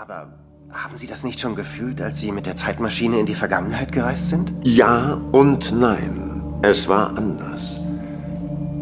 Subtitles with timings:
[0.00, 0.28] Aber
[0.70, 4.28] haben Sie das nicht schon gefühlt, als Sie mit der Zeitmaschine in die Vergangenheit gereist
[4.28, 4.52] sind?
[4.62, 6.40] Ja und nein.
[6.62, 7.80] Es war anders.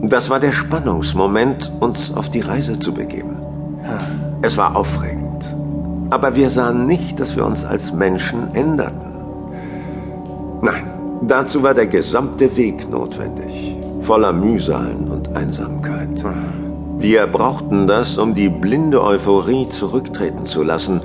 [0.02, 3.38] Das war der Spannungsmoment, uns auf die Reise zu begeben.
[4.42, 5.56] Es war aufregend.
[6.10, 9.14] Aber wir sahen nicht, dass wir uns als Menschen änderten.
[10.60, 10.84] Nein,
[11.22, 16.22] dazu war der gesamte Weg notwendig, voller Mühsalen und Einsamkeit.
[16.98, 21.00] Wir brauchten das, um die blinde Euphorie zurücktreten zu lassen,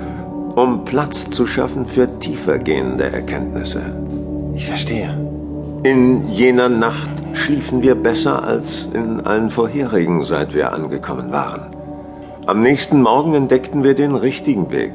[0.56, 3.82] um Platz zu schaffen für tiefergehende Erkenntnisse.
[4.56, 5.14] Ich verstehe.
[5.84, 11.76] In jener Nacht schliefen wir besser als in allen vorherigen, seit wir angekommen waren.
[12.46, 14.94] Am nächsten Morgen entdeckten wir den richtigen Weg.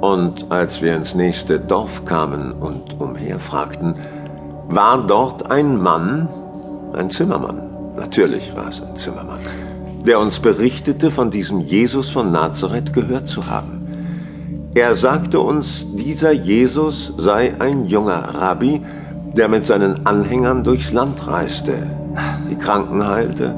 [0.00, 3.94] Und als wir ins nächste Dorf kamen und umherfragten,
[4.68, 6.28] war dort ein Mann,
[6.92, 7.62] ein Zimmermann,
[7.96, 9.40] natürlich war es ein Zimmermann,
[10.04, 13.78] der uns berichtete, von diesem Jesus von Nazareth gehört zu haben.
[14.74, 18.80] Er sagte uns, dieser Jesus sei ein junger Rabbi,
[19.34, 21.90] der mit seinen Anhängern durchs Land reiste,
[22.50, 23.54] die Kranken heilte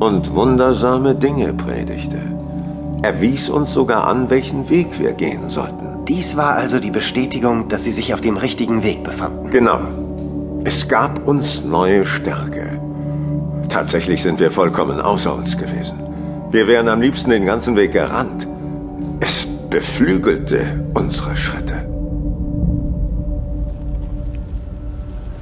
[0.00, 2.18] und wundersame Dinge predigte.
[3.02, 6.04] Er wies uns sogar an, welchen Weg wir gehen sollten.
[6.06, 9.50] Dies war also die Bestätigung, dass Sie sich auf dem richtigen Weg befanden.
[9.50, 9.80] Genau.
[10.64, 12.77] Es gab uns neue Stärke.
[13.68, 16.02] Tatsächlich sind wir vollkommen außer uns gewesen.
[16.50, 18.46] Wir wären am liebsten den ganzen Weg gerannt.
[19.20, 21.86] Es beflügelte unsere Schritte.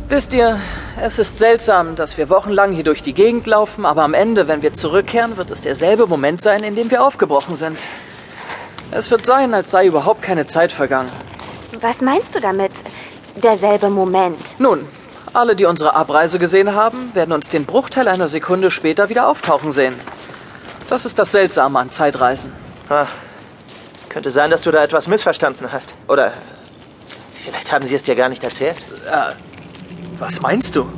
[0.09, 0.61] Wisst ihr,
[1.01, 4.63] es ist seltsam, dass wir wochenlang hier durch die Gegend laufen, aber am Ende, wenn
[4.63, 7.79] wir zurückkehren, wird es derselbe Moment sein, in dem wir aufgebrochen sind.
[8.93, 11.11] Es wird sein, als sei überhaupt keine Zeit vergangen.
[11.81, 12.73] Was meinst du damit?
[13.43, 14.59] Derselbe Moment.
[14.59, 14.87] Nun,
[15.37, 19.71] alle, die unsere Abreise gesehen haben, werden uns den Bruchteil einer Sekunde später wieder auftauchen
[19.71, 19.95] sehen.
[20.89, 22.53] Das ist das Seltsame an Zeitreisen.
[22.89, 23.07] Ah,
[24.09, 25.95] könnte sein, dass du da etwas missverstanden hast.
[26.09, 26.33] Oder
[27.35, 28.87] vielleicht haben sie es dir gar nicht erzählt.
[30.19, 30.89] Was meinst du?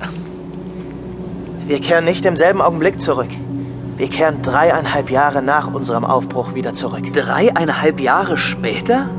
[1.66, 3.30] Wir kehren nicht im selben Augenblick zurück.
[3.96, 7.12] Wir kehren dreieinhalb Jahre nach unserem Aufbruch wieder zurück.
[7.12, 9.10] Dreieinhalb Jahre später?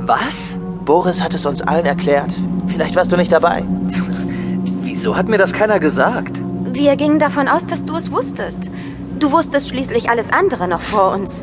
[0.00, 0.58] Was?
[0.84, 2.30] Boris hat es uns allen erklärt.
[2.66, 3.64] Vielleicht warst du nicht dabei.
[4.94, 6.40] Wieso hat mir das keiner gesagt?
[6.72, 8.70] Wir gingen davon aus, dass du es wusstest.
[9.18, 11.42] Du wusstest schließlich alles andere noch vor uns.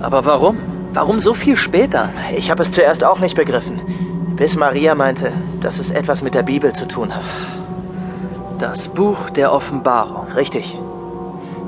[0.00, 0.58] Aber warum?
[0.92, 2.10] Warum so viel später?
[2.36, 3.80] Ich habe es zuerst auch nicht begriffen.
[4.36, 7.24] Bis Maria meinte, dass es etwas mit der Bibel zu tun hat.
[8.58, 10.26] Das Buch der Offenbarung.
[10.32, 10.78] Richtig.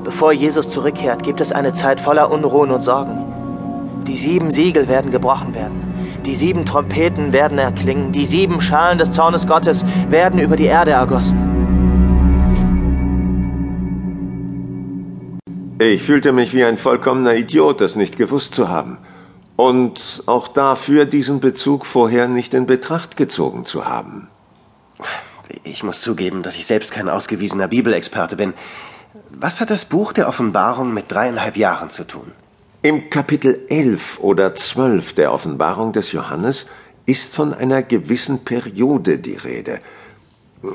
[0.03, 4.03] Bevor Jesus zurückkehrt, gibt es eine Zeit voller Unruhen und Sorgen.
[4.05, 5.84] Die sieben Siegel werden gebrochen werden.
[6.25, 8.11] Die sieben Trompeten werden erklingen.
[8.11, 11.37] Die sieben Schalen des Zornes Gottes werden über die Erde ergossen.
[15.77, 18.97] Ich fühlte mich wie ein vollkommener Idiot, das nicht gewusst zu haben.
[19.55, 24.27] Und auch dafür, diesen Bezug vorher nicht in Betracht gezogen zu haben.
[25.63, 28.53] Ich muss zugeben, dass ich selbst kein ausgewiesener Bibelexperte bin.
[29.29, 32.31] Was hat das Buch der Offenbarung mit dreieinhalb Jahren zu tun?
[32.85, 36.67] Im Kapitel 11 oder 12 der Offenbarung des Johannes
[37.07, 39.79] ist von einer gewissen Periode die Rede.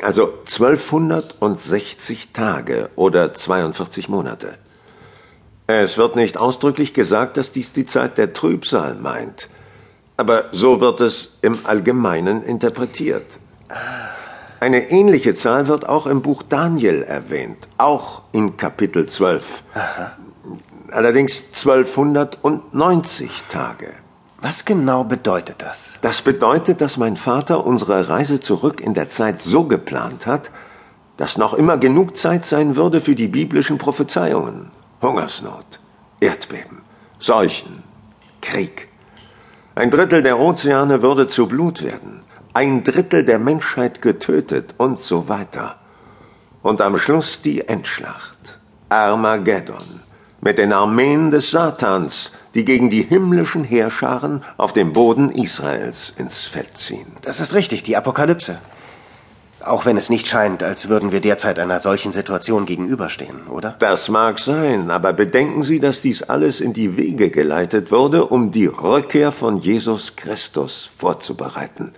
[0.02, 4.58] Also 1260 Tage oder 42 Monate.
[5.68, 9.48] Es wird nicht ausdrücklich gesagt, dass dies die Zeit der Trübsal meint.
[10.16, 13.38] Aber so wird es im Allgemeinen interpretiert.
[14.58, 19.62] Eine ähnliche Zahl wird auch im Buch Daniel erwähnt, auch in Kapitel 12.
[20.92, 23.94] Allerdings 1290 Tage.
[24.40, 25.94] Was genau bedeutet das?
[26.00, 30.50] Das bedeutet, dass mein Vater unsere Reise zurück in der Zeit so geplant hat,
[31.16, 34.70] dass noch immer genug Zeit sein würde für die biblischen Prophezeiungen.
[35.02, 35.80] Hungersnot,
[36.20, 36.78] Erdbeben,
[37.18, 37.82] Seuchen,
[38.40, 38.88] Krieg.
[39.74, 42.22] Ein Drittel der Ozeane würde zu Blut werden,
[42.54, 45.76] ein Drittel der Menschheit getötet und so weiter.
[46.62, 48.58] Und am Schluss die Endschlacht,
[48.88, 50.00] Armageddon,
[50.40, 56.44] mit den Armeen des Satans, die gegen die himmlischen Heerscharen auf dem Boden Israels ins
[56.44, 57.06] Feld ziehen.
[57.22, 58.58] Das ist richtig, die Apokalypse.
[59.62, 63.76] Auch wenn es nicht scheint, als würden wir derzeit einer solchen Situation gegenüberstehen, oder?
[63.78, 68.52] Das mag sein, aber bedenken Sie, dass dies alles in die Wege geleitet wurde, um
[68.52, 71.92] die Rückkehr von Jesus Christus vorzubereiten.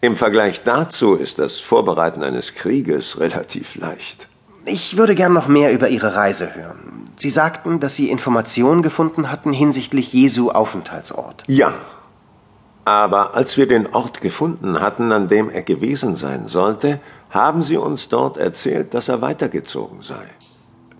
[0.00, 4.29] Im Vergleich dazu ist das Vorbereiten eines Krieges relativ leicht.
[4.66, 7.04] Ich würde gern noch mehr über Ihre Reise hören.
[7.16, 11.44] Sie sagten, dass Sie Informationen gefunden hatten hinsichtlich Jesu Aufenthaltsort.
[11.48, 11.74] Ja,
[12.84, 17.76] aber als wir den Ort gefunden hatten, an dem er gewesen sein sollte, haben sie
[17.76, 20.24] uns dort erzählt, dass er weitergezogen sei.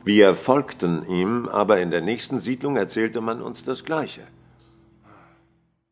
[0.04, 4.22] Wir folgten ihm, aber in der nächsten Siedlung erzählte man uns das Gleiche.